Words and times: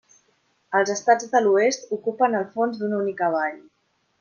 Els 0.79 0.91
estats 0.93 1.27
de 1.35 1.41
l'Oest 1.43 1.93
ocupen 1.99 2.39
el 2.41 2.49
fons 2.57 2.81
d'una 2.83 3.01
única 3.05 3.31
vall. 3.39 3.63